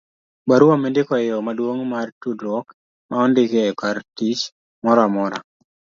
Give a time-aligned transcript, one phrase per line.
[0.49, 2.67] barua mindiko e yo maduong' mar tudruok
[3.09, 4.43] ma ondiki e kartich
[4.83, 5.37] moramora